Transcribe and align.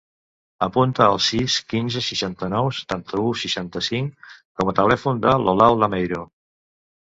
Apunta 0.67 1.09
el 1.15 1.19
sis, 1.25 1.57
quinze, 1.73 2.01
seixanta-nou, 2.05 2.71
setanta-u, 2.79 3.27
seixanta-cinc 3.43 4.33
com 4.41 4.75
a 4.75 4.77
telèfon 4.83 5.23
de 5.29 5.37
l'Olau 5.45 5.81
Lameiro. 5.85 6.27